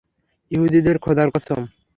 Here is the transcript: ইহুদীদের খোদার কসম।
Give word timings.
ইহুদীদের 0.51 0.95
খোদার 0.99 1.27
কসম। 1.33 1.59